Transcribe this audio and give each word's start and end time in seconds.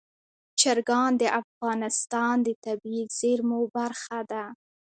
چرګان 0.59 1.11
د 1.21 1.23
افغانستان 1.41 2.35
د 2.43 2.49
طبیعي 2.65 3.03
زیرمو 3.19 3.61
برخه 3.75 4.19
ده. 4.31 4.43